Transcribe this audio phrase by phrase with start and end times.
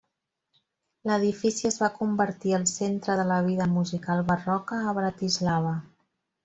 [1.09, 5.81] L'edifici es va convertir al centre de la vida musical barroca a Bratislava.